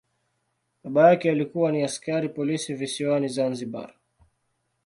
[0.83, 3.93] Baba yake alikuwa ni askari polisi visiwani Zanzibar.